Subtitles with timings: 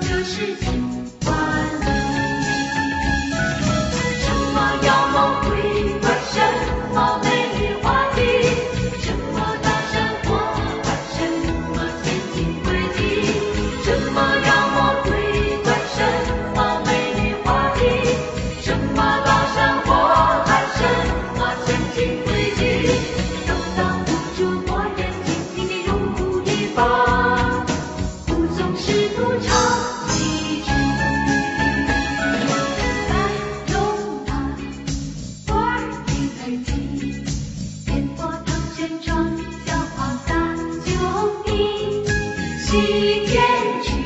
[0.00, 0.91] 这是情。
[42.72, 42.80] 今
[43.26, 44.01] 天去。